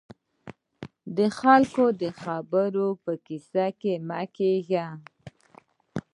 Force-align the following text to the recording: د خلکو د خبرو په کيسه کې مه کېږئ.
د 1.17 1.19
خلکو 1.39 1.85
د 2.01 2.03
خبرو 2.21 2.87
په 3.03 3.11
کيسه 3.25 3.65
کې 3.79 3.93
مه 4.07 4.21
کېږئ. 4.37 4.85